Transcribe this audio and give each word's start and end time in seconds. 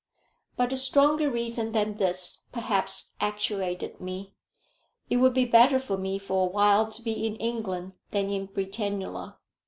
But 0.57 0.73
a 0.73 0.77
stronger 0.77 1.29
reason 1.29 1.73
than 1.73 1.97
this 1.97 2.45
perhaps 2.51 3.15
actuated 3.21 4.01
me. 4.01 4.33
It 5.11 5.17
would 5.17 5.35
be 5.35 5.45
better 5.45 5.77
for 5.77 5.95
me 5.95 6.17
for 6.17 6.43
a 6.43 6.49
while 6.51 6.91
to 6.93 7.03
be 7.03 7.27
in 7.27 7.35
England 7.35 7.93
than 8.09 8.31
in 8.31 8.47
Britannula. 8.47 9.37